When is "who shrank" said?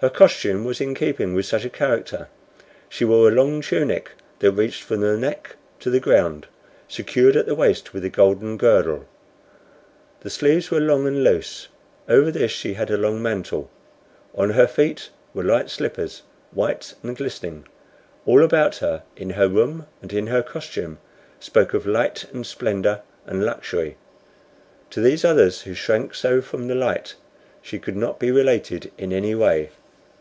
25.62-26.14